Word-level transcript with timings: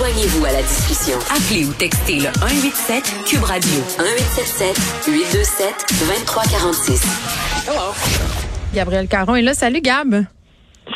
Joignez-vous 0.00 0.46
à 0.46 0.52
la 0.52 0.62
discussion. 0.62 1.18
Appelez 1.28 1.66
ou 1.66 1.74
textez 1.74 2.20
le 2.20 2.32
187 2.40 3.04
Cube 3.26 3.42
Radio 3.42 3.80
1877 3.98 5.04
827 5.06 5.74
2346. 6.08 7.02
Hello. 7.68 7.92
Gabriel 8.72 9.08
Caron 9.08 9.36
est 9.36 9.42
là. 9.42 9.52
Salut 9.52 9.82
Gab. 9.82 10.24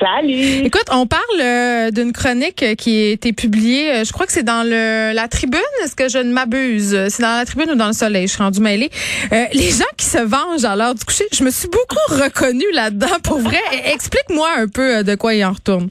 Salut. 0.00 0.64
Écoute, 0.64 0.86
on 0.90 1.06
parle 1.06 1.22
euh, 1.38 1.90
d'une 1.90 2.14
chronique 2.14 2.64
qui 2.78 2.96
a 2.96 3.10
été 3.10 3.34
publiée, 3.34 3.92
euh, 3.92 4.04
je 4.04 4.12
crois 4.14 4.24
que 4.24 4.32
c'est 4.32 4.42
dans 4.42 4.62
le 4.62 5.12
la 5.12 5.28
tribune, 5.28 5.60
est-ce 5.84 5.94
que 5.94 6.08
je 6.08 6.16
ne 6.16 6.32
m'abuse? 6.32 7.08
C'est 7.10 7.22
dans 7.22 7.36
la 7.36 7.44
tribune 7.44 7.72
ou 7.72 7.74
dans 7.74 7.88
le 7.88 7.92
soleil, 7.92 8.26
je 8.26 8.32
suis 8.32 8.42
rendue 8.42 8.60
mêlée. 8.60 8.88
Euh, 9.34 9.44
les 9.52 9.70
gens 9.70 9.84
qui 9.98 10.06
se 10.06 10.16
vengent 10.16 10.64
à 10.64 10.76
l'heure 10.76 10.94
du 10.94 11.04
coucher, 11.04 11.26
je 11.30 11.44
me 11.44 11.50
suis 11.50 11.68
beaucoup 11.68 11.98
reconnue 12.22 12.72
là-dedans, 12.72 13.20
pour 13.22 13.38
vrai. 13.38 13.60
Explique-moi 13.92 14.48
un 14.56 14.68
peu 14.68 15.04
de 15.04 15.14
quoi 15.14 15.34
il 15.34 15.44
en 15.44 15.52
retourne. 15.52 15.90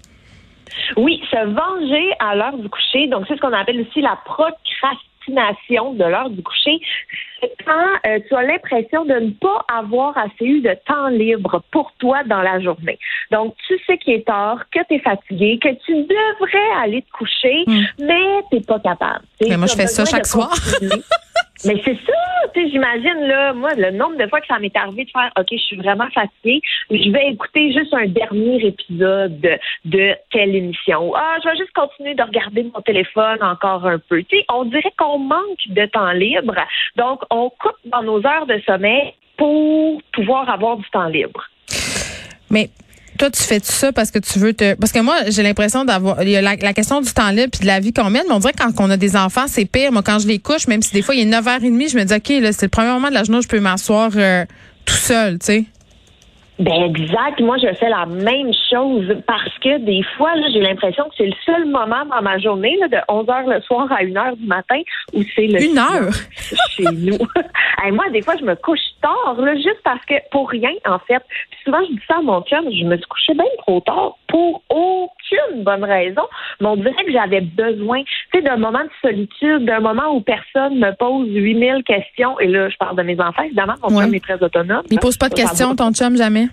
Oui, 0.98 1.22
se 1.30 1.46
venger 1.46 2.14
à 2.20 2.36
l'heure 2.36 2.58
du 2.58 2.70
coucher, 2.70 3.08
donc 3.08 3.26
c'est 3.28 3.36
ce 3.36 3.42
qu'on 3.42 3.54
appelle 3.54 3.82
aussi 3.82 4.02
la 4.02 4.18
procrastination 4.26 5.94
de 5.94 6.04
l'heure 6.04 6.30
du 6.30 6.44
coucher 6.44 6.80
quand 7.66 8.10
euh, 8.10 8.20
tu 8.28 8.36
as 8.36 8.44
l'impression 8.44 9.06
de 9.06 9.14
ne 9.14 9.32
pas 9.32 9.66
avoir 9.68 10.18
assez 10.18 10.46
eu 10.46 10.62
de 10.62 10.76
temps 10.88 11.08
libre 11.08 11.62
pour 11.72 11.92
toi 12.00 12.24
dans 12.24 12.42
la 12.42 12.60
journée. 12.60 12.98
Donc, 13.32 13.56
tu 13.68 13.78
sais 13.86 13.98
qu'il 13.98 14.14
est 14.14 14.26
tard, 14.26 14.64
que 14.72 14.80
tu 14.88 14.96
es 14.96 15.00
fatigué, 15.00 15.60
que 15.62 15.70
tu 15.86 15.94
devrais 15.94 16.82
aller 16.82 17.02
te 17.02 17.12
coucher, 17.12 17.64
hmm. 17.68 17.84
mais 18.00 18.42
tu 18.50 18.58
n'es 18.58 18.64
pas 18.64 18.80
capable. 18.80 19.26
Mais 19.42 19.58
moi, 19.58 19.68
je 19.68 19.76
fais 19.76 19.88
ça 19.88 20.06
chaque 20.06 20.26
soir. 20.26 20.54
Mais 21.66 21.82
c'est 21.84 21.96
ça, 21.96 22.14
tu 22.54 22.62
sais, 22.62 22.70
j'imagine, 22.70 23.26
là, 23.26 23.54
moi, 23.54 23.74
le 23.76 23.92
nombre 23.92 24.18
de 24.18 24.28
fois 24.28 24.42
que 24.42 24.48
ça 24.48 24.60
m'est 24.60 24.76
arrivé 24.76 25.06
de 25.06 25.10
faire, 25.12 25.32
OK, 25.38 25.48
je 25.52 25.58
suis 25.58 25.78
vraiment 25.78 26.08
fatiguée, 26.14 26.62
je 26.92 27.12
vais 27.12 27.30
écouter 27.32 27.72
juste 27.72 27.94
un 27.94 28.08
dernier 28.08 28.66
épisode 28.66 29.40
de, 29.86 30.16
telle 30.32 30.56
émission. 30.56 31.14
Ah, 31.16 31.38
je 31.44 31.50
vais 31.50 31.58
juste 31.58 31.74
continuer 31.74 32.16
de 32.16 32.24
regarder 32.24 32.64
mon 32.64 32.82
téléphone 32.82 33.42
encore 33.42 33.86
un 33.86 34.00
peu. 34.00 34.22
Tu 34.24 34.38
sais, 34.38 34.46
on 34.52 34.66
dirait 34.66 34.94
qu'on 34.98 35.20
manque 35.20 35.68
de 35.68 35.86
temps 35.86 36.12
libre. 36.12 36.56
Donc, 36.98 37.22
on 37.30 37.50
coupe 37.50 37.78
dans 37.86 38.04
nos 38.04 38.26
heures 38.26 38.46
de 38.46 38.60
sommeil 38.66 39.14
pour 39.38 40.02
pouvoir 40.12 40.50
avoir 40.50 40.78
du 40.78 40.90
temps 40.90 41.08
libre. 41.08 41.50
Mais 42.52 42.70
toi, 43.18 43.30
tu 43.30 43.42
fais 43.42 43.60
tout 43.60 43.72
ça 43.72 43.92
parce 43.92 44.12
que 44.12 44.20
tu 44.20 44.40
veux 44.40 44.54
te. 44.54 44.76
Parce 44.76 44.92
que 44.92 45.00
moi, 45.00 45.16
j'ai 45.28 45.44
l'impression 45.44 45.86
d'avoir. 45.86 46.22
Il 46.24 46.30
y 46.30 46.36
a 46.36 46.42
la, 46.42 46.74
question 46.74 47.02
du 47.02 47.12
temps 47.12 47.30
libre 47.30 47.50
puis 47.52 47.62
de 47.62 47.68
la 47.68 47.80
vie 47.80 47.94
qu'on 47.94 48.10
mène, 48.10 48.24
mais 48.28 48.34
on 48.34 48.40
dirait 48.40 48.54
que 48.54 48.64
quand 48.64 48.74
on 48.80 48.90
a 48.90 48.98
des 48.98 49.16
enfants, 49.16 49.46
c'est 49.48 49.66
pire. 49.66 49.92
Moi, 49.92 50.02
quand 50.04 50.20
je 50.20 50.28
les 50.28 50.40
couche, 50.40 50.68
même 50.68 50.82
si 50.82 50.92
des 50.92 51.02
fois 51.02 51.16
il 51.16 51.22
est 51.22 51.40
9h30, 51.40 51.92
je 51.92 51.98
me 51.98 52.04
dis, 52.04 52.14
OK, 52.14 52.30
là, 52.42 52.52
c'est 52.52 52.64
le 52.64 52.70
premier 52.70 52.90
moment 52.90 53.10
de 53.10 53.14
la 53.14 53.24
journée 53.24 53.40
où 53.40 53.42
je 53.42 53.48
peux 53.48 53.60
m'asseoir 53.60 54.12
euh, 54.16 54.46
tout 54.86 54.96
seul, 54.96 55.40
tu 55.40 55.46
sais. 55.46 55.66
Ben 56.60 56.84
exact. 56.84 57.40
Moi, 57.40 57.58
je 57.58 57.74
fais 57.74 57.90
la 57.90 58.06
même 58.06 58.52
chose 58.70 59.16
parce 59.26 59.58
que 59.60 59.80
des 59.80 60.04
fois, 60.18 60.34
j'ai 60.52 60.60
l'impression 60.60 61.06
que 61.06 61.16
c'est 61.18 61.26
le 61.26 61.36
seul 61.46 61.66
moment 61.66 62.06
dans 62.06 62.22
ma 62.22 62.38
journée, 62.38 62.78
de 62.92 62.98
11 63.08 63.30
heures 63.30 63.48
le 63.48 63.62
soir 63.62 63.92
à 63.92 64.02
1 64.02 64.06
h 64.06 64.38
du 64.38 64.46
matin, 64.46 64.80
où 65.14 65.24
c'est 65.36 65.48
le 65.48 65.64
une 65.64 65.78
heure? 65.78 66.14
chez 66.70 66.84
nous. 66.84 67.18
Et 67.86 67.92
moi, 67.92 68.10
des 68.12 68.22
fois, 68.22 68.36
je 68.40 68.46
me 68.46 68.56
couche 68.56 68.80
tard, 69.02 69.36
là, 69.40 69.56
juste 69.56 69.82
parce 69.84 70.04
que 70.06 70.14
pour 70.32 70.50
rien, 70.50 70.72
en 70.86 71.00
fait. 71.00 71.24
Puis 71.50 71.60
souvent, 71.66 71.84
je 71.86 71.94
dis 71.94 72.02
ça 72.08 72.18
à 72.18 72.22
mon 72.22 72.42
chum, 72.44 72.66
je 72.72 72.86
me 72.86 72.98
suis 72.98 73.06
couchée 73.08 73.34
bien 73.34 73.46
trop 73.60 73.80
tard 73.82 74.18
pour 74.34 74.64
aucune 74.70 75.64
bonne 75.64 75.84
raison. 75.84 76.24
Mais 76.60 76.68
on 76.68 76.76
dirait 76.76 77.06
que 77.06 77.12
j'avais 77.12 77.42
besoin, 77.42 78.02
d'un 78.34 78.58
moment 78.58 78.80
de 78.84 78.90
solitude, 79.08 79.66
d'un 79.66 79.80
moment 79.80 80.16
où 80.16 80.22
personne 80.22 80.80
me 80.80 80.92
pose 80.96 81.30
8000 81.30 81.84
questions. 81.86 82.40
Et 82.40 82.48
là, 82.48 82.68
je 82.68 82.76
parle 82.78 82.98
de 82.98 83.04
mes 83.04 83.20
enfants, 83.20 83.44
évidemment. 83.44 83.76
Mon 83.88 84.02
chum 84.02 84.14
est 84.16 84.24
très 84.24 84.42
autonome. 84.42 84.82
Il 84.90 85.00
pose 85.00 85.18
pas 85.18 85.30
de 85.30 85.36
questions, 85.36 85.76
ton 85.76 85.94
chum, 85.94 86.18
jamais? 86.18 86.48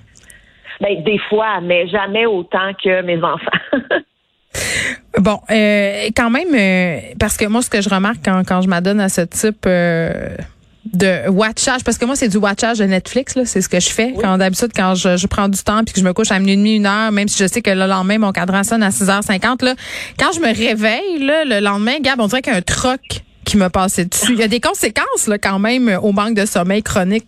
Ben, 0.83 1.03
des 1.03 1.19
fois, 1.31 1.61
mais 1.63 1.89
jamais 1.89 2.27
autant 2.27 2.73
que 2.83 3.01
mes 3.01 3.23
enfants. 3.23 3.51
bon, 5.19 5.39
euh, 5.51 6.09
quand 6.15 6.31
même, 6.31 6.55
euh, 6.55 7.15
parce 7.19 7.39
que 7.39 7.47
moi, 7.47 7.63
ce 7.63 7.71
que 7.71 7.81
je 7.81 7.89
remarque 7.89 8.19
quand, 8.23 8.43
quand 8.47 8.61
je 8.61 8.69
m'adonne 8.69 9.01
à 9.01 9.09
ce 9.09 9.23
type 9.23 9.65
euh, 9.67 10.37
de 10.85 11.29
watchage, 11.29 11.85
parce 11.85 11.99
que 11.99 12.05
moi, 12.05 12.17
c'est 12.17 12.29
du 12.29 12.39
watchage 12.39 12.79
de 12.79 12.85
Netflix, 12.85 13.37
là, 13.37 13.45
c'est 13.45 13.61
ce 13.61 13.69
que 13.69 13.81
je 13.81 13.91
fais. 13.91 14.15
Quand 14.21 14.39
d'habitude, 14.39 14.71
quand 14.75 14.95
je, 14.95 15.17
je, 15.17 15.27
prends 15.27 15.49
du 15.49 15.63
temps 15.63 15.85
puis 15.85 15.93
que 15.93 16.01
je 16.01 16.05
me 16.05 16.13
couche 16.13 16.31
à 16.31 16.39
minuit 16.39 16.55
et 16.55 16.57
demi, 16.57 16.77
une 16.77 16.87
heure, 16.87 17.13
même 17.13 17.29
si 17.29 17.39
je 17.43 17.47
sais 17.47 17.61
que 17.61 17.71
le 17.71 17.87
lendemain, 17.87 18.19
mon 18.19 18.33
cadran 18.33 18.65
sonne 18.65 18.83
à 18.83 18.91
6h50, 18.91 19.65
là, 19.65 19.75
quand 20.19 20.33
je 20.33 20.41
me 20.41 20.55
réveille, 20.55 21.19
là, 21.21 21.45
le 21.45 21.61
lendemain, 21.61 21.99
Gab, 22.01 22.21
on 22.21 22.27
dirait 22.27 22.43
qu'il 22.43 22.53
y 22.53 22.57
a 22.57 22.59
un 22.59 22.63
troc 22.63 23.23
qui 23.45 23.57
me 23.57 23.69
passait 23.69 24.07
dessus. 24.07 24.33
Il 24.33 24.39
y 24.39 24.43
a 24.43 24.49
des 24.49 24.61
conséquences, 24.61 25.27
là, 25.27 25.39
quand 25.39 25.59
même, 25.59 25.99
au 26.03 26.13
manque 26.13 26.35
de 26.35 26.47
sommeil 26.47 26.83
chronique. 26.83 27.27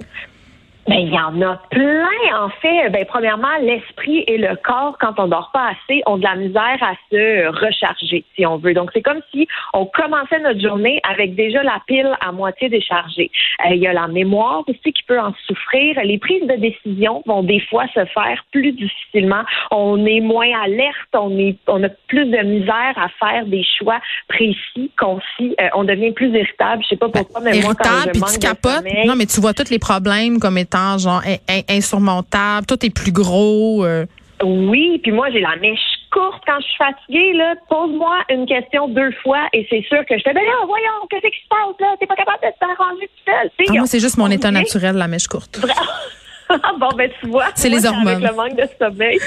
Ben, 0.88 0.98
il 0.98 1.12
y 1.12 1.19
en 1.19 1.41
a 1.43 1.56
plein, 1.70 2.09
en 2.34 2.48
fait. 2.60 2.91
Ben, 2.91 3.04
premièrement, 3.06 3.56
l'esprit 3.60 4.25
et 4.26 4.37
le 4.37 4.56
corps, 4.56 4.97
quand 5.00 5.15
on 5.19 5.28
dort 5.28 5.50
pas 5.53 5.70
assez, 5.70 6.03
ont 6.06 6.16
de 6.16 6.25
la 6.25 6.34
misère 6.34 6.76
à 6.81 6.94
se 7.10 7.47
recharger, 7.47 8.25
si 8.34 8.44
on 8.44 8.56
veut. 8.56 8.75
Donc, 8.75 8.91
c'est 8.93 9.03
comme 9.03 9.20
si 9.31 9.47
on 9.75 9.87
commençait 9.87 10.41
notre 10.41 10.60
journée 10.60 11.00
avec 11.09 11.37
déjà 11.37 11.62
la 11.62 11.81
pile 11.87 12.10
à 12.20 12.32
moitié 12.32 12.69
déchargée. 12.69 13.31
Euh, 13.65 13.75
il 13.75 13.81
y 13.81 13.87
a 13.87 13.93
la 13.93 14.09
mémoire 14.09 14.65
aussi 14.66 14.93
qui 14.93 15.03
peut 15.06 15.20
en 15.20 15.32
souffrir. 15.47 16.00
Les 16.03 16.19
prises 16.19 16.47
de 16.48 16.56
décision 16.56 17.22
vont 17.26 17.44
des 17.44 17.60
fois 17.70 17.87
se 17.94 18.04
faire 18.06 18.44
plus 18.50 18.72
difficilement. 18.72 19.44
On 19.70 20.04
est 20.04 20.20
moins 20.20 20.50
alerte, 20.64 21.14
on 21.14 21.38
est, 21.38 21.59
on 21.69 21.82
a 21.84 21.91
plus 22.09 22.26
de 22.26 22.38
misère 22.38 22.94
à 22.97 23.09
faire 23.20 23.47
des 23.47 23.64
choix 23.78 24.00
précis, 24.28 24.91
concis. 24.99 25.54
Euh, 25.60 25.69
on 25.75 25.84
devient 25.84 26.10
plus 26.10 26.28
irritable. 26.28 26.82
Je 26.82 26.88
sais 26.88 26.97
pas 26.97 27.09
pourquoi, 27.09 27.41
mais 27.41 27.60
moi, 27.60 27.75
quand 27.76 28.12
je 28.12 28.19
manque 28.19 28.32
tu 28.32 28.38
capotes. 28.41 28.84
non, 29.06 29.14
mais 29.16 29.26
tu 29.26 29.41
vois 29.41 29.54
tous 29.54 29.70
les 29.70 29.78
problèmes 29.78 30.41
comme 30.41 30.59
genre 30.99 31.22
insurmontable, 31.69 32.66
tout 32.66 32.84
est 32.84 32.94
plus 32.94 33.12
gros. 33.12 33.84
Euh. 33.84 34.06
Oui, 34.43 34.99
puis 35.03 35.12
moi 35.12 35.31
j'ai 35.31 35.41
la 35.41 35.56
mèche 35.56 35.78
courte 36.10 36.43
quand 36.47 36.59
je 36.60 36.66
suis 36.66 36.77
fatiguée 36.77 37.33
là. 37.34 37.55
Pose-moi 37.69 38.22
une 38.31 38.47
question 38.47 38.88
deux 38.88 39.12
fois 39.22 39.47
et 39.53 39.66
c'est 39.71 39.82
sûr 39.88 40.05
que 40.06 40.19
je 40.19 40.22
te 40.25 40.31
dis 40.31 40.44
là, 40.44 40.66
voyons, 40.66 41.06
qu'est-ce 41.09 41.22
qui 41.22 41.43
se 41.43 41.49
passe 41.49 41.81
là? 41.81 41.94
T'es 41.99 42.06
pas 42.06 42.16
capable 42.16 42.38
de 42.43 42.49
te 42.49 42.59
faire 42.59 42.77
ranger 42.78 43.06
tout 43.06 43.32
seul. 43.32 43.50
Ah, 43.69 43.72
moi 43.78 43.87
c'est 43.87 44.00
juste 44.00 44.19
mon 44.19 44.31
état 44.31 44.50
naturel 44.50 44.97
la 44.97 45.09
mèche 45.09 45.27
courte. 45.27 45.61
bon, 46.79 46.89
ben, 46.97 47.11
tu 47.21 47.27
vois. 47.29 47.47
C'est 47.55 47.69
les 47.69 47.87
hormones. 47.87 48.09
Avec 48.09 48.31
le 48.31 48.37
manque 48.37 48.57
de 48.57 48.69
sommeil. 48.79 49.19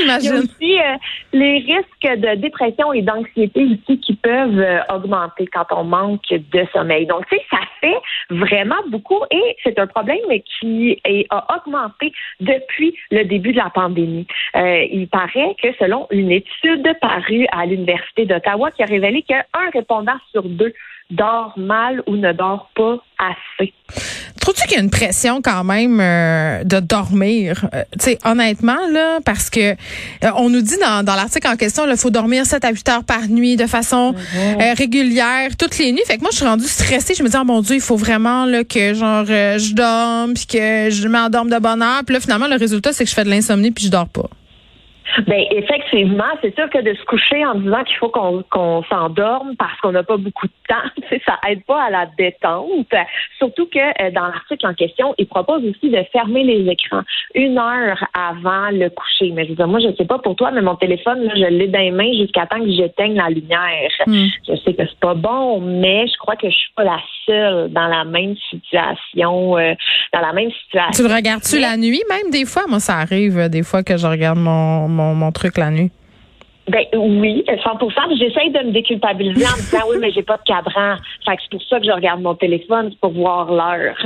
Il 0.00 0.24
y 0.24 0.28
a 0.28 0.34
aussi 0.34 0.78
euh, 0.78 0.96
les 1.32 1.58
risques 1.58 2.20
de 2.20 2.34
dépression 2.36 2.92
et 2.92 3.02
d'anxiété 3.02 3.64
aussi 3.64 4.00
qui 4.00 4.14
peuvent 4.14 4.58
euh, 4.58 4.80
augmenter 4.94 5.46
quand 5.46 5.66
on 5.70 5.84
manque 5.84 6.28
de 6.30 6.66
sommeil. 6.72 7.06
Donc, 7.06 7.26
tu 7.28 7.36
sais, 7.36 7.44
ça 7.50 7.58
fait 7.80 7.96
vraiment 8.30 8.82
beaucoup 8.88 9.20
et 9.30 9.56
c'est 9.64 9.78
un 9.78 9.86
problème 9.86 10.18
qui 10.60 11.00
est, 11.04 11.26
a 11.30 11.46
augmenté 11.56 12.12
depuis 12.40 12.94
le 13.10 13.24
début 13.24 13.52
de 13.52 13.58
la 13.58 13.70
pandémie. 13.70 14.26
Euh, 14.56 14.84
il 14.90 15.08
paraît 15.08 15.56
que 15.62 15.68
selon 15.78 16.06
une 16.10 16.30
étude 16.30 16.88
parue 17.00 17.46
à 17.52 17.66
l'Université 17.66 18.26
d'Ottawa 18.26 18.70
qui 18.70 18.82
a 18.82 18.86
révélé 18.86 19.22
qu'un 19.22 19.44
répondant 19.72 20.18
sur 20.32 20.42
deux 20.42 20.72
dort 21.10 21.54
mal 21.56 22.02
ou 22.06 22.16
ne 22.16 22.32
dort 22.32 22.70
pas 22.74 22.96
assez. 23.18 23.72
Trouves-tu 24.40 24.66
qu'il 24.68 24.76
y 24.76 24.80
a 24.80 24.82
une 24.82 24.90
pression 24.90 25.40
quand 25.42 25.64
même 25.64 26.00
euh, 26.00 26.64
de 26.64 26.80
dormir? 26.80 27.66
Euh, 27.72 27.82
tu 27.92 28.04
sais, 28.04 28.18
honnêtement, 28.24 28.76
là, 28.92 29.18
parce 29.24 29.48
que 29.48 29.72
euh, 29.72 29.74
on 30.36 30.50
nous 30.50 30.60
dit 30.60 30.76
dans, 30.78 31.02
dans 31.02 31.14
l'article 31.14 31.48
en 31.48 31.56
question, 31.56 31.84
il 31.88 31.96
faut 31.96 32.10
dormir 32.10 32.44
7 32.44 32.64
à 32.64 32.70
8 32.70 32.88
heures 32.90 33.04
par 33.04 33.28
nuit 33.28 33.56
de 33.56 33.66
façon 33.66 34.12
mhm. 34.12 34.74
régulière, 34.76 35.56
toutes 35.56 35.78
les 35.78 35.92
nuits. 35.92 36.02
Fait 36.06 36.16
que 36.16 36.22
moi, 36.22 36.30
je 36.30 36.36
suis 36.36 36.46
rendue 36.46 36.68
stressée. 36.68 37.14
Je 37.14 37.22
me 37.22 37.28
dis, 37.28 37.36
oh 37.40 37.44
mon 37.44 37.62
Dieu, 37.62 37.76
il 37.76 37.82
faut 37.82 37.96
vraiment 37.96 38.44
là, 38.44 38.64
que 38.64 38.94
genre 38.94 39.24
je 39.24 39.74
dorme, 39.74 40.34
puis 40.34 40.46
que 40.46 40.90
je 40.90 41.08
m'endorme 41.08 41.50
de 41.50 41.58
bonne 41.58 41.82
heure. 41.82 42.04
Puis 42.04 42.14
là, 42.14 42.20
finalement, 42.20 42.48
le 42.48 42.56
résultat, 42.56 42.92
c'est 42.92 43.04
que 43.04 43.10
je 43.10 43.14
fais 43.14 43.24
de 43.24 43.30
l'insomnie, 43.30 43.70
puis 43.70 43.86
je 43.86 43.90
dors 43.90 44.08
pas. 44.08 44.28
Ben 45.26 45.44
effectivement, 45.50 46.24
c'est 46.42 46.54
sûr 46.54 46.68
que 46.70 46.78
de 46.78 46.94
se 46.94 47.04
coucher 47.04 47.44
en 47.44 47.54
disant 47.56 47.82
qu'il 47.84 47.96
faut 47.96 48.08
qu'on 48.08 48.82
s'endorme 48.84 49.56
parce 49.56 49.78
qu'on 49.80 49.92
n'a 49.92 50.02
pas 50.02 50.16
beaucoup 50.16 50.46
de 50.46 50.52
temps, 50.68 51.18
ça 51.26 51.38
aide 51.48 51.64
pas 51.64 51.84
à 51.84 51.90
la 51.90 52.06
détente. 52.18 52.86
Surtout 53.38 53.66
que 53.66 53.78
euh, 53.78 54.10
dans 54.10 54.26
l'article 54.26 54.66
en 54.66 54.74
question, 54.74 55.14
il 55.18 55.26
propose 55.26 55.64
aussi 55.64 55.90
de 55.90 56.02
fermer 56.12 56.44
les 56.44 56.70
écrans 56.70 57.02
une 57.34 57.58
heure 57.58 58.04
avant 58.14 58.70
le 58.70 58.88
coucher. 58.90 59.32
Mais 59.32 59.44
je 59.44 59.50
veux 59.50 59.56
dire, 59.56 59.68
moi, 59.68 59.80
je 59.80 59.94
sais 59.96 60.04
pas 60.04 60.18
pour 60.18 60.36
toi, 60.36 60.50
mais 60.50 60.62
mon 60.62 60.76
téléphone, 60.76 61.24
là, 61.24 61.32
je 61.34 61.44
l'ai 61.44 61.68
dans 61.68 61.78
les 61.78 61.90
mains 61.90 62.12
jusqu'à 62.12 62.46
temps 62.46 62.60
que 62.60 62.70
j'éteigne 62.70 63.16
la 63.16 63.28
lumière. 63.28 63.90
Hmm. 64.06 64.26
Je 64.48 64.56
sais 64.56 64.74
que 64.74 64.86
c'est 64.86 65.00
pas 65.00 65.14
bon, 65.14 65.60
mais 65.60 66.06
je 66.06 66.16
crois 66.18 66.36
que 66.36 66.48
je 66.48 66.54
suis 66.54 66.72
pas 66.76 66.84
la 66.84 67.00
seule 67.26 67.72
dans 67.72 67.86
la 67.86 68.04
même 68.04 68.36
situation. 68.50 69.58
Euh, 69.58 69.74
dans 70.12 70.20
la 70.20 70.32
même 70.32 70.50
situation. 70.50 70.90
Tu 71.04 71.08
le 71.08 71.14
regardes-tu 71.14 71.58
la 71.58 71.76
nuit 71.76 72.02
même 72.08 72.30
des 72.30 72.44
fois? 72.44 72.62
Moi, 72.68 72.80
ça 72.80 72.96
arrive 72.96 73.38
euh, 73.38 73.48
des 73.48 73.62
fois 73.62 73.82
que 73.82 73.96
je 73.96 74.06
regarde 74.06 74.38
mon 74.38 74.88
mon, 74.98 75.32
truc 75.32 75.58
la 75.58 75.70
nuit? 75.70 75.90
Ben 76.68 76.84
oui, 76.94 77.44
100% 77.48 78.18
J'essaye 78.18 78.50
de 78.50 78.58
me 78.58 78.72
déculpabiliser 78.72 79.46
en 79.46 79.56
me 79.56 79.62
disant 79.62 79.84
oui, 79.90 79.96
mais 80.00 80.10
j'ai 80.10 80.22
pas 80.22 80.36
de 80.36 80.42
cadran. 80.42 80.96
Fait 81.24 81.36
que 81.36 81.42
c'est 81.42 81.50
pour 81.50 81.62
ça 81.62 81.80
que 81.80 81.86
je 81.86 81.92
regarde 81.92 82.20
mon 82.20 82.34
téléphone 82.34 82.94
pour 83.00 83.12
voir 83.12 83.50
l'heure. 83.50 83.96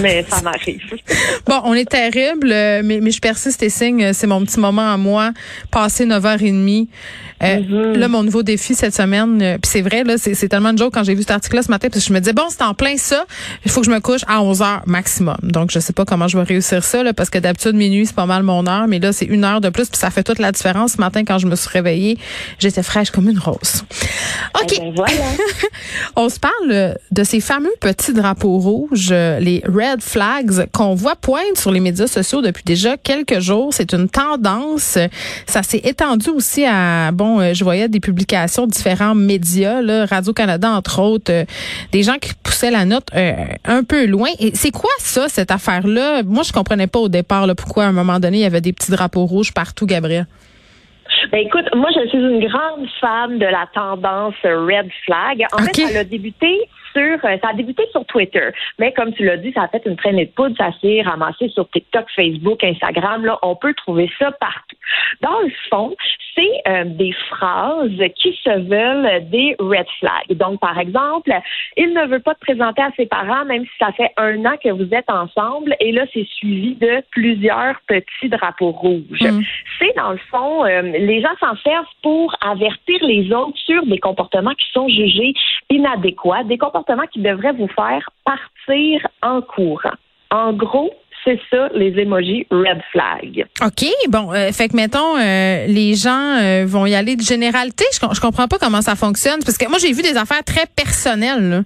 Mais 0.00 0.24
ça 0.28 0.40
m'arrive. 0.40 0.80
bon, 1.46 1.60
on 1.64 1.74
est 1.74 1.88
terrible, 1.88 2.50
euh, 2.50 2.80
mais, 2.82 3.00
mais 3.00 3.10
je 3.10 3.20
persiste 3.20 3.62
et 3.62 3.68
signe. 3.68 4.12
C'est 4.14 4.26
mon 4.26 4.42
petit 4.44 4.58
moment 4.58 4.90
à 4.90 4.96
moi, 4.96 5.32
passer 5.70 6.06
9h30. 6.06 6.88
Euh, 7.42 7.56
mm-hmm. 7.58 7.98
Là, 7.98 8.08
mon 8.08 8.22
nouveau 8.22 8.42
défi 8.42 8.74
cette 8.74 8.94
semaine, 8.94 9.42
euh, 9.42 9.58
puis 9.58 9.70
c'est 9.70 9.82
vrai, 9.82 10.04
là, 10.04 10.14
c'est 10.16 10.48
tellement 10.48 10.72
de 10.72 10.78
joke 10.78 10.94
quand 10.94 11.04
j'ai 11.04 11.14
vu 11.14 11.20
cet 11.20 11.32
article-là 11.32 11.62
ce 11.62 11.70
matin, 11.70 11.88
parce 11.90 12.02
que 12.02 12.08
je 12.08 12.14
me 12.14 12.20
disais, 12.20 12.32
bon, 12.32 12.44
c'est 12.48 12.62
en 12.62 12.72
plein 12.72 12.96
ça, 12.96 13.26
il 13.64 13.70
faut 13.70 13.80
que 13.80 13.86
je 13.86 13.90
me 13.90 14.00
couche 14.00 14.22
à 14.26 14.40
11 14.40 14.60
h 14.60 14.80
maximum. 14.86 15.36
Donc, 15.42 15.70
je 15.70 15.78
sais 15.78 15.92
pas 15.92 16.06
comment 16.06 16.28
je 16.28 16.38
vais 16.38 16.44
réussir 16.44 16.82
ça, 16.82 17.02
là, 17.02 17.12
parce 17.12 17.28
que 17.28 17.38
d'habitude, 17.38 17.74
minuit, 17.74 18.06
c'est 18.06 18.16
pas 18.16 18.26
mal 18.26 18.42
mon 18.42 18.66
heure, 18.66 18.88
mais 18.88 18.98
là, 18.98 19.12
c'est 19.12 19.26
une 19.26 19.44
heure 19.44 19.60
de 19.60 19.68
plus, 19.68 19.88
puis 19.88 19.98
ça 19.98 20.10
fait 20.10 20.22
toute 20.22 20.38
la 20.38 20.52
différence. 20.52 20.92
Ce 20.92 20.98
matin, 20.98 21.24
quand 21.24 21.38
je 21.38 21.46
me 21.46 21.56
suis 21.56 21.68
réveillée, 21.68 22.16
j'étais 22.58 22.82
fraîche 22.82 23.10
comme 23.10 23.28
une 23.28 23.38
rose. 23.38 23.84
OK. 24.54 24.72
Eh 24.72 24.78
ben, 24.78 24.92
voilà. 24.96 25.24
On 26.16 26.30
se 26.30 26.40
parle 26.40 26.96
de 27.10 27.24
ces 27.24 27.40
fameux 27.40 27.74
petits 27.80 28.14
drapeaux 28.14 28.58
rouges, 28.58 29.10
les 29.10 29.62
red 29.66 30.00
flags, 30.00 30.66
qu'on 30.72 30.94
voit 30.94 31.16
poindre 31.16 31.56
sur 31.56 31.70
les 31.70 31.80
médias 31.80 32.06
sociaux 32.06 32.42
depuis 32.42 32.64
déjà 32.64 32.96
quelques 32.96 33.40
jours. 33.40 33.72
C'est 33.72 33.92
une 33.92 34.08
tendance. 34.08 34.98
Ça 35.46 35.62
s'est 35.62 35.82
étendu 35.84 36.30
aussi 36.30 36.64
à, 36.64 37.10
bon, 37.12 37.52
je 37.52 37.64
voyais 37.64 37.88
des 37.88 38.00
publications 38.00 38.66
de 38.66 38.72
différents 38.72 39.14
médias, 39.14 39.82
là, 39.82 40.06
Radio-Canada, 40.06 40.70
entre 40.70 41.00
autres, 41.00 41.32
des 41.92 42.02
gens 42.02 42.16
qui 42.20 42.32
poussaient 42.42 42.70
la 42.70 42.84
note 42.84 43.08
euh, 43.14 43.32
un 43.64 43.82
peu 43.82 44.06
loin. 44.06 44.28
Et 44.38 44.54
c'est 44.54 44.70
quoi 44.70 44.90
ça, 44.98 45.28
cette 45.28 45.50
affaire-là? 45.50 46.22
Moi, 46.24 46.42
je 46.42 46.52
comprenais 46.52 46.86
pas 46.86 46.98
au 46.98 47.08
départ 47.08 47.46
là, 47.46 47.54
pourquoi 47.54 47.84
à 47.84 47.88
un 47.88 47.92
moment 47.92 48.18
donné, 48.20 48.38
il 48.38 48.42
y 48.42 48.46
avait 48.46 48.60
des 48.60 48.72
petits 48.72 48.90
drapeaux 48.90 49.26
rouges 49.26 49.52
partout, 49.52 49.86
Gabriel. 49.86 50.26
Ben 51.32 51.38
écoute, 51.38 51.64
moi 51.74 51.88
je 51.94 52.08
suis 52.08 52.18
une 52.18 52.40
grande 52.40 52.86
fan 53.00 53.38
de 53.38 53.46
la 53.46 53.66
tendance 53.74 54.34
red 54.44 54.88
flag. 55.04 55.44
En 55.52 55.58
fait, 55.58 55.78
elle 55.90 55.96
a 55.96 56.04
débuté 56.04 56.68
sur, 56.96 57.24
euh, 57.24 57.36
ça 57.42 57.50
a 57.50 57.52
débuté 57.52 57.84
sur 57.92 58.04
Twitter, 58.06 58.48
mais 58.78 58.92
comme 58.92 59.12
tu 59.12 59.24
l'as 59.24 59.36
dit, 59.36 59.52
ça 59.52 59.62
a 59.62 59.68
fait 59.68 59.82
une 59.86 59.96
traînée 59.96 60.26
de 60.26 60.30
poudre, 60.30 60.56
ça 60.56 60.70
s'est 60.80 61.02
ramassé 61.02 61.48
sur 61.50 61.68
TikTok, 61.70 62.06
Facebook, 62.14 62.64
Instagram. 62.64 63.24
Là, 63.24 63.38
on 63.42 63.54
peut 63.54 63.74
trouver 63.74 64.10
ça 64.18 64.30
partout. 64.32 64.76
Dans 65.20 65.40
le 65.40 65.50
fond, 65.70 65.94
c'est 66.34 66.62
euh, 66.68 66.84
des 66.84 67.12
phrases 67.30 68.00
qui 68.16 68.38
se 68.42 68.50
veulent 68.50 69.28
des 69.28 69.56
red 69.58 69.86
flags. 70.00 70.36
Donc, 70.36 70.60
par 70.60 70.78
exemple, 70.78 71.32
il 71.76 71.92
ne 71.92 72.06
veut 72.06 72.20
pas 72.20 72.34
te 72.34 72.40
présenter 72.40 72.82
à 72.82 72.90
ses 72.96 73.06
parents, 73.06 73.44
même 73.44 73.64
si 73.64 73.72
ça 73.78 73.92
fait 73.92 74.12
un 74.16 74.44
an 74.44 74.56
que 74.62 74.70
vous 74.70 74.88
êtes 74.92 75.10
ensemble, 75.10 75.76
et 75.80 75.92
là, 75.92 76.04
c'est 76.12 76.26
suivi 76.26 76.74
de 76.76 77.02
plusieurs 77.10 77.80
petits 77.86 78.28
drapeaux 78.28 78.70
rouges. 78.70 79.20
Mm. 79.20 79.42
C'est 79.78 79.94
dans 79.96 80.12
le 80.12 80.20
fond, 80.30 80.64
euh, 80.64 80.82
les 80.82 81.20
gens 81.20 81.36
s'en 81.40 81.56
servent 81.56 81.84
pour 82.02 82.34
avertir 82.40 82.98
les 83.02 83.32
autres 83.32 83.58
sur 83.58 83.84
des 83.86 83.98
comportements 83.98 84.54
qui 84.54 84.70
sont 84.72 84.88
jugés 84.88 85.34
inadéquats, 85.70 86.44
des 86.44 86.58
comportements 86.58 86.85
qui 87.12 87.20
devraient 87.20 87.52
vous 87.52 87.68
faire 87.68 88.08
partir 88.24 89.06
en 89.22 89.40
courant. 89.42 89.94
En 90.30 90.52
gros, 90.52 90.92
c'est 91.24 91.40
ça, 91.50 91.68
les 91.74 91.98
emojis 92.00 92.46
red 92.50 92.80
flag. 92.92 93.46
OK, 93.62 93.86
bon, 94.08 94.32
euh, 94.32 94.52
fait 94.52 94.68
que 94.68 94.76
mettons, 94.76 95.16
euh, 95.16 95.66
les 95.66 95.94
gens 95.94 96.38
euh, 96.40 96.64
vont 96.66 96.86
y 96.86 96.94
aller 96.94 97.16
de 97.16 97.22
généralité. 97.22 97.84
Je, 97.92 97.98
je 98.14 98.20
comprends 98.20 98.48
pas 98.48 98.58
comment 98.58 98.82
ça 98.82 98.94
fonctionne 98.94 99.40
parce 99.44 99.58
que 99.58 99.68
moi 99.68 99.78
j'ai 99.78 99.92
vu 99.92 100.02
des 100.02 100.16
affaires 100.16 100.44
très 100.44 100.66
personnelles. 100.66 101.64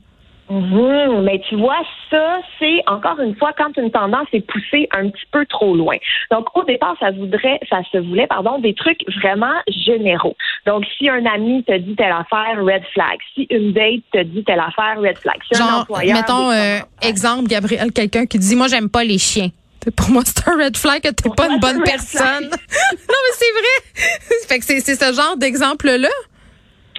Mmh, 0.51 1.23
mais 1.23 1.41
tu 1.49 1.55
vois, 1.55 1.79
ça, 2.11 2.41
c'est 2.59 2.83
encore 2.89 3.21
une 3.21 3.37
fois 3.37 3.53
quand 3.57 3.77
une 3.77 3.93
tendance 3.93 4.27
est 4.33 4.41
poussée 4.41 4.89
un 4.91 5.09
petit 5.09 5.27
peu 5.31 5.47
trop 5.47 5.77
loin. 5.77 5.97
Donc, 6.33 6.49
au 6.57 6.65
départ, 6.65 6.97
ça 6.99 7.13
voudrait, 7.13 7.61
ça 7.71 7.83
se 7.93 7.99
voulait, 7.99 8.27
pardon, 8.27 8.59
des 8.59 8.75
trucs 8.75 9.01
vraiment 9.23 9.55
généraux. 9.69 10.35
Donc, 10.67 10.85
si 10.99 11.09
un 11.09 11.25
ami 11.25 11.63
te 11.63 11.77
dit 11.79 11.95
telle 11.95 12.11
affaire, 12.11 12.65
red 12.65 12.83
flag. 12.93 13.19
Si 13.35 13.47
une 13.49 13.73
date 13.73 14.03
te 14.13 14.23
dit 14.25 14.43
telle 14.43 14.59
affaire, 14.59 15.01
red 15.01 15.19
flag. 15.19 15.37
Si 15.53 15.57
Genre, 15.57 15.87
mettons, 16.13 16.51
euh, 16.51 16.81
exemple, 17.01 17.47
Gabriel, 17.49 17.93
quelqu'un 17.93 18.27
qui 18.27 18.41
dit, 18.41 18.57
moi, 18.57 18.67
j'aime 18.67 18.91
pas 18.91 19.05
les 19.05 19.19
chiens. 19.19 19.51
Pour 19.97 20.11
moi, 20.11 20.23
c'est 20.27 20.49
un 20.49 20.57
red 20.57 20.77
flag 20.77 21.01
que 21.01 21.11
t'es 21.11 21.31
pas 21.31 21.49
une 21.49 21.61
bonne 21.61 21.83
personne. 21.85 22.45
non, 22.51 22.51
mais 22.51 23.35
c'est 23.35 23.53
vrai. 23.53 24.19
fait 24.49 24.59
que 24.59 24.65
c'est 24.65 24.81
ce 24.81 25.15
genre 25.15 25.37
d'exemple-là. 25.37 26.09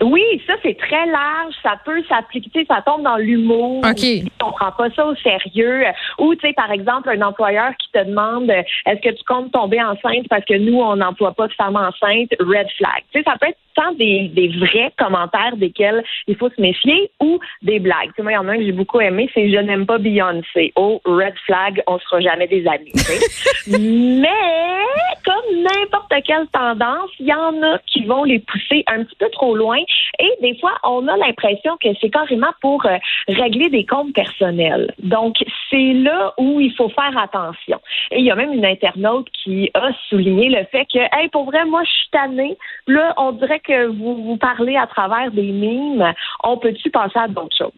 Oui, 0.01 0.24
ça 0.48 0.53
c'est 0.63 0.77
très 0.77 1.06
large, 1.06 1.53
ça 1.62 1.75
peut 1.86 2.03
s'appliquer, 2.09 2.65
ça 2.68 2.81
tombe 2.86 3.03
dans 3.03 3.18
l'humour. 3.18 3.81
OK. 3.83 4.31
On 4.44 4.51
prend 4.51 4.71
pas 4.71 4.89
ça 4.95 5.06
au 5.06 5.15
sérieux. 5.15 5.83
Ou 6.19 6.33
tu 6.36 6.48
sais 6.48 6.53
par 6.53 6.71
exemple 6.71 7.09
un 7.09 7.21
employeur 7.21 7.71
qui 7.77 7.92
te 7.92 8.03
demande 8.03 8.50
est-ce 8.50 9.01
que 9.01 9.15
tu 9.15 9.24
comptes 9.25 9.51
tomber 9.51 9.81
enceinte 9.81 10.27
parce 10.30 10.45
que 10.45 10.57
nous 10.57 10.80
on 10.80 10.95
n'emploie 10.95 11.33
pas 11.33 11.48
de 11.48 11.53
femmes 11.53 11.75
enceintes, 11.75 12.33
red 12.39 12.68
flag. 12.77 13.03
Tu 13.12 13.19
sais 13.19 13.24
ça 13.24 13.36
peut 13.39 13.48
être 13.48 13.57
tant 13.75 13.92
des, 13.94 14.27
des 14.30 14.50
vrais 14.50 14.92
commentaires 14.98 15.56
desquels 15.56 16.03
il 16.27 16.36
faut 16.36 16.50
se 16.50 16.59
méfier 16.59 17.12
ou 17.21 17.39
des 17.62 17.80
blagues. 17.80 18.09
Tu 18.09 18.13
sais, 18.18 18.24
moi 18.24 18.31
il 18.31 18.36
y 18.36 18.38
en 18.38 18.48
a 18.48 18.51
un 18.53 18.57
que 18.57 18.65
j'ai 18.65 18.71
beaucoup 18.71 19.00
aimé, 19.00 19.30
c'est 19.33 19.50
je 19.50 19.57
n'aime 19.57 19.86
pas 19.86 19.98
Beyoncé. 19.98 20.74
Oh 20.75 21.01
red 21.06 21.36
flag, 21.45 21.81
on 21.88 22.00
sera 22.00 22.21
jamais 22.21 22.48
des 22.48 22.65
amis. 22.68 22.92
Mais 23.68 24.27
comme 25.24 25.63
n'importe 25.63 26.13
quelle 26.25 26.48
tendance, 26.48 27.09
il 27.19 27.27
y 27.27 27.33
en 27.33 27.62
a 27.63 27.77
qui 27.88 28.06
vont 28.06 28.24
les 28.24 28.39
pousser 28.39 28.83
un 28.88 29.03
petit 29.03 29.15
peu 29.15 29.30
trop 29.30 29.56
loin 29.56 29.77
et 30.20 30.32
des 30.42 30.58
fois, 30.60 30.74
on 30.84 31.08
a 31.08 31.18
l'impression 31.18 31.78
que 31.82 31.90
c'est 32.00 32.10
carrément 32.10 32.54
pour 32.62 32.86
euh, 32.86 32.98
régler 33.28 33.70
des 33.70 33.86
comptes 33.86 34.14
personnels. 34.14 34.94
Donc, 35.00 35.38
c'est 35.70 35.94
là 35.94 36.34
où 36.38 36.60
il 36.60 36.74
faut 36.76 36.90
faire 36.90 37.18
attention. 37.18 37.80
Et 38.12 38.20
il 38.20 38.26
y 38.26 38.32
a 38.32 38.36
même 38.36 38.54
une 38.54 38.66
internaute 38.66 39.28
qui 39.44 39.70
a 39.74 39.90
souligné 40.10 40.50
le 40.50 40.66
fait 40.72 40.86
que, 40.94 41.00
hey, 41.00 41.30
pour 41.30 41.46
vrai, 41.46 41.66
moi, 41.66 41.82
je 41.84 41.90
suis 41.90 42.10
tannée. 42.12 42.58
Là, 42.88 43.14
on 43.18 43.32
dirait 43.32 43.60
que 43.60 43.88
vous 43.88 44.24
vous 44.24 44.38
parlez 44.38 44.76
à 44.76 44.88
travers 44.88 45.32
des 45.32 45.52
mimes. 45.52 46.14
On 46.44 46.58
peut-tu 46.58 46.90
passer 46.90 47.20
à 47.20 47.28
d'autres 47.28 47.58
choses? 47.58 47.72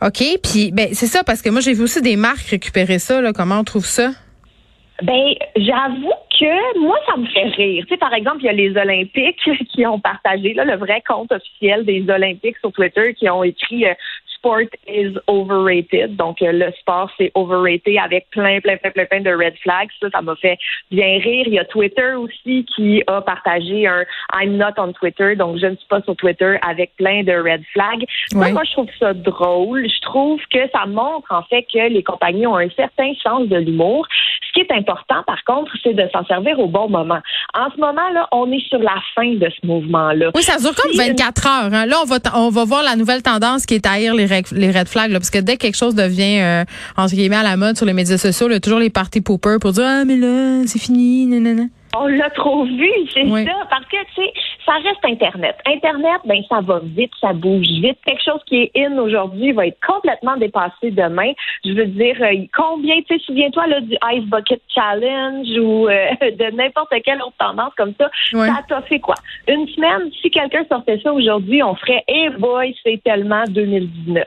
OK. 0.00 0.22
Puis, 0.42 0.70
ben, 0.72 0.88
c'est 0.92 1.06
ça, 1.06 1.24
parce 1.24 1.42
que 1.42 1.50
moi, 1.50 1.60
j'ai 1.60 1.72
vu 1.72 1.82
aussi 1.82 2.02
des 2.02 2.16
marques 2.16 2.48
récupérer 2.48 2.98
ça. 2.98 3.20
Là. 3.20 3.32
Comment 3.32 3.58
on 3.58 3.64
trouve 3.64 3.86
ça? 3.86 4.10
Ben, 5.02 5.34
j'avoue 5.56 6.12
que 6.38 6.78
moi, 6.78 6.96
ça 7.06 7.16
me 7.16 7.26
fait 7.26 7.48
rire. 7.48 7.84
Tu 7.86 7.94
sais, 7.94 7.98
par 7.98 8.14
exemple, 8.14 8.38
il 8.40 8.46
y 8.46 8.48
a 8.48 8.52
les 8.52 8.76
Olympiques 8.76 9.50
qui 9.70 9.86
ont 9.86 10.00
partagé 10.00 10.54
là, 10.54 10.64
le 10.64 10.76
vrai 10.76 11.02
compte 11.06 11.32
officiel 11.32 11.84
des 11.84 12.08
Olympiques 12.08 12.58
sur 12.58 12.72
Twitter 12.72 13.14
qui 13.14 13.28
ont 13.28 13.42
écrit 13.42 13.86
euh, 13.86 13.94
sport 14.38 14.62
is 14.86 15.14
overrated. 15.26 16.16
Donc, 16.16 16.40
euh, 16.42 16.52
le 16.52 16.72
sport, 16.80 17.10
c'est 17.18 17.30
overrated 17.34 17.98
avec 17.98 18.30
plein, 18.30 18.60
plein, 18.60 18.76
plein, 18.76 18.90
plein, 18.90 19.06
plein 19.06 19.20
de 19.20 19.30
red 19.30 19.54
flags. 19.62 19.88
Ça, 20.00 20.08
ça 20.10 20.22
m'a 20.22 20.34
fait 20.36 20.58
bien 20.90 21.18
rire. 21.18 21.44
Il 21.46 21.54
y 21.54 21.58
a 21.58 21.64
Twitter 21.64 22.14
aussi 22.14 22.64
qui 22.74 23.02
a 23.06 23.20
partagé 23.20 23.86
un 23.86 24.04
I'm 24.34 24.56
not 24.56 24.74
on 24.78 24.92
Twitter, 24.92 25.36
donc 25.36 25.58
je 25.58 25.66
ne 25.66 25.76
suis 25.76 25.86
pas 25.88 26.00
sur 26.02 26.16
Twitter 26.16 26.56
avec 26.66 26.96
plein 26.96 27.22
de 27.22 27.32
red 27.32 27.62
flags. 27.72 28.04
moi, 28.34 28.62
je 28.64 28.72
trouve 28.72 28.88
ça 28.98 29.12
drôle. 29.14 29.86
Je 29.88 30.00
trouve 30.02 30.40
que 30.50 30.60
ça 30.72 30.86
montre, 30.86 31.30
en 31.30 31.42
fait, 31.44 31.66
que 31.72 31.88
les 31.88 32.02
compagnies 32.02 32.46
ont 32.46 32.56
un 32.56 32.70
certain 32.70 33.12
sens 33.22 33.48
de 33.48 33.56
l'humour. 33.56 34.06
Ce 34.46 34.52
qui 34.52 34.60
est 34.60 34.72
important, 34.72 35.22
par 35.26 35.44
contre, 35.44 35.72
c'est 35.82 35.94
de 35.94 36.08
s'en 36.12 36.24
servir 36.24 36.58
au 36.58 36.68
bon 36.68 36.88
moment. 36.88 37.20
En 37.54 37.70
ce 37.74 37.78
moment, 37.78 38.08
là, 38.14 38.28
on 38.32 38.50
est 38.50 38.66
sur 38.68 38.78
la 38.78 38.96
fin 39.14 39.34
de 39.34 39.48
ce 39.50 39.66
mouvement-là. 39.66 40.30
Oui, 40.34 40.42
ça 40.42 40.56
dure 40.58 40.74
comme 40.74 40.92
24 40.96 41.46
heures. 41.46 41.74
Hein. 41.74 41.86
Là, 41.86 41.96
on 42.02 42.06
va, 42.06 42.16
on 42.34 42.50
va 42.50 42.64
voir 42.64 42.82
la 42.82 42.96
nouvelle 42.96 43.22
tendance 43.22 43.66
qui 43.66 43.74
est 43.74 43.86
à 43.86 43.98
les 43.98 44.26
les 44.52 44.70
red 44.70 44.88
flags, 44.88 45.10
là, 45.10 45.18
parce 45.18 45.30
que 45.30 45.38
dès 45.38 45.56
que 45.56 45.62
quelque 45.62 45.76
chose 45.76 45.94
devient, 45.94 46.40
euh, 46.40 46.64
entre 46.96 47.14
guillemets, 47.14 47.36
à 47.36 47.42
la 47.42 47.56
mode 47.56 47.76
sur 47.76 47.86
les 47.86 47.92
médias 47.92 48.18
sociaux, 48.18 48.48
il 48.48 48.52
y 48.52 48.56
a 48.56 48.60
toujours 48.60 48.78
les 48.78 48.90
parties 48.90 49.20
poopers 49.20 49.58
pour 49.58 49.72
dire, 49.72 49.84
ah, 49.86 50.04
mais 50.04 50.16
là, 50.16 50.62
c'est 50.66 50.78
fini, 50.78 51.26
nanana. 51.26 51.64
On 51.96 52.06
l'a 52.06 52.30
trop 52.30 52.64
vu, 52.64 52.90
c'est 53.14 53.26
ça. 53.26 53.54
Parce 53.70 53.84
que, 53.86 53.96
tu 54.14 54.22
sais, 54.22 54.32
ça 54.66 54.74
reste 54.74 55.04
Internet. 55.04 55.56
Internet, 55.66 56.20
ben, 56.26 56.42
ça 56.48 56.60
va 56.60 56.80
vite, 56.82 57.12
ça 57.20 57.32
bouge 57.32 57.66
vite. 57.66 57.98
Quelque 58.04 58.22
chose 58.22 58.40
qui 58.46 58.62
est 58.62 58.70
in 58.76 58.98
aujourd'hui 58.98 59.52
va 59.52 59.66
être 59.66 59.78
complètement 59.86 60.36
dépassé 60.36 60.90
demain. 60.90 61.32
Je 61.64 61.72
veux 61.72 61.86
dire, 61.86 62.16
euh, 62.20 62.44
combien, 62.54 62.96
tu 63.02 63.16
sais, 63.16 63.24
souviens-toi, 63.24 63.66
là, 63.68 63.80
du 63.80 63.96
Ice 64.12 64.24
Bucket 64.24 64.60
Challenge 64.74 65.46
ou 65.58 65.88
euh, 65.88 66.10
de 66.20 66.56
n'importe 66.56 66.92
quelle 67.04 67.22
autre 67.22 67.36
tendance 67.38 67.72
comme 67.76 67.94
ça. 67.98 68.10
Ça 68.32 68.62
t'a 68.68 68.82
fait 68.82 69.00
quoi? 69.00 69.14
Une 69.48 69.66
semaine, 69.68 70.10
si 70.20 70.30
quelqu'un 70.30 70.64
sortait 70.68 71.00
ça 71.02 71.12
aujourd'hui, 71.12 71.62
on 71.62 71.74
ferait, 71.74 72.04
hey 72.06 72.28
boy, 72.38 72.74
c'est 72.84 73.02
tellement 73.02 73.44
2019. 73.48 74.24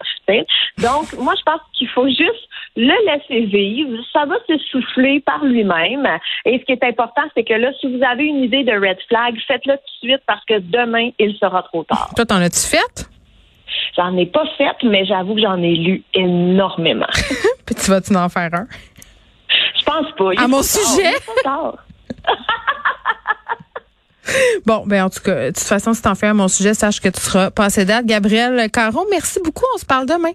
Donc, 0.77 1.13
moi, 1.17 1.33
je 1.37 1.43
pense 1.43 1.61
qu'il 1.73 1.89
faut 1.89 2.07
juste 2.07 2.47
le 2.75 2.93
laisser 3.05 3.45
vivre. 3.45 3.97
Ça 4.13 4.25
va 4.25 4.35
se 4.47 4.57
souffler 4.71 5.19
par 5.21 5.43
lui-même. 5.43 6.07
Et 6.45 6.59
ce 6.59 6.65
qui 6.65 6.71
est 6.71 6.83
important, 6.83 7.23
c'est 7.35 7.43
que 7.43 7.53
là, 7.53 7.71
si 7.79 7.87
vous 7.95 8.03
avez 8.03 8.25
une 8.25 8.43
idée 8.43 8.63
de 8.63 8.71
red 8.71 8.97
flag, 9.07 9.35
faites-le 9.47 9.73
tout 9.73 10.07
de 10.07 10.09
suite 10.09 10.23
parce 10.27 10.43
que 10.45 10.59
demain, 10.59 11.09
il 11.19 11.35
sera 11.37 11.63
trop 11.63 11.83
tard. 11.83 12.11
Toi, 12.15 12.25
t'en 12.25 12.37
as-tu 12.41 12.67
fait? 12.67 13.09
J'en 13.95 14.15
ai 14.17 14.25
pas 14.25 14.45
fait, 14.57 14.75
mais 14.83 15.05
j'avoue 15.05 15.35
que 15.35 15.41
j'en 15.41 15.61
ai 15.61 15.75
lu 15.75 16.03
énormément. 16.13 17.07
Puis 17.65 17.75
tu 17.75 17.91
vas-tu 17.91 18.15
en 18.15 18.29
faire 18.29 18.49
un? 18.53 18.67
Je 19.77 19.83
pense 19.83 20.11
pas. 20.17 20.43
à 20.43 20.47
mon 20.47 20.63
sujet? 20.63 21.13
Bon, 24.65 24.83
ben 24.85 25.05
en 25.05 25.09
tout 25.09 25.21
cas, 25.21 25.47
de 25.47 25.51
toute 25.51 25.59
façon, 25.59 25.93
si 25.93 26.01
t'en 26.01 26.15
fais 26.15 26.27
à 26.27 26.33
mon 26.33 26.47
sujet, 26.47 26.73
sache 26.73 27.01
que 27.01 27.09
tu 27.09 27.19
seras 27.19 27.51
passé 27.51 27.85
date. 27.85 28.05
Gabriel 28.05 28.69
Caron, 28.69 29.05
merci 29.09 29.39
beaucoup. 29.43 29.65
On 29.75 29.77
se 29.77 29.85
parle 29.85 30.05
demain. 30.05 30.33